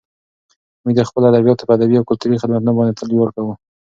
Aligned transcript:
موږ 0.83 0.93
د 0.97 1.01
خپلو 1.07 1.25
ادیبانو 1.29 1.67
په 1.67 1.73
ادبي 1.77 1.95
او 1.97 2.07
کلتوري 2.09 2.41
خدمتونو 2.41 2.77
باندې 2.77 2.93
تل 2.99 3.09
ویاړ 3.11 3.29
کوو. 3.35 3.53